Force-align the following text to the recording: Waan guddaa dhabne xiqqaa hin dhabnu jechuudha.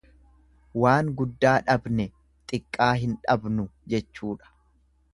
Waan 0.83 1.11
guddaa 1.19 1.53
dhabne 1.69 2.07
xiqqaa 2.53 2.91
hin 3.05 3.17
dhabnu 3.27 3.71
jechuudha. 3.95 4.55